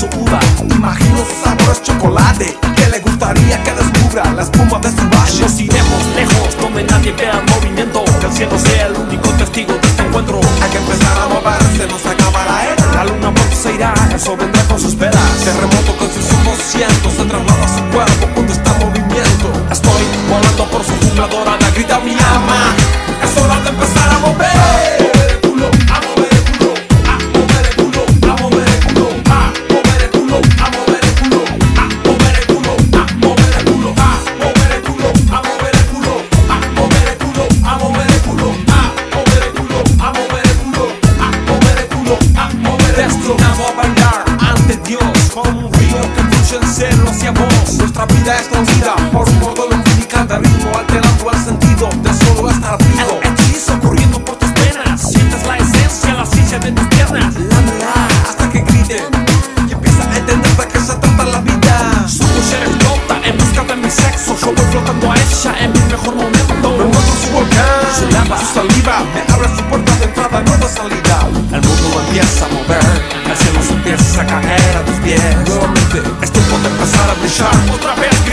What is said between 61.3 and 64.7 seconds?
vida. Su mujer explota en busca de mi sexo, yo voy